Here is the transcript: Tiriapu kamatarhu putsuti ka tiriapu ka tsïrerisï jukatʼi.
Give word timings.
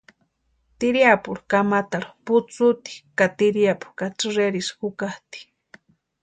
Tiriapu 0.79 1.31
kamatarhu 1.49 2.11
putsuti 2.25 2.93
ka 3.17 3.25
tiriapu 3.37 3.87
ka 3.97 4.05
tsïrerisï 4.17 4.73
jukatʼi. 4.79 5.39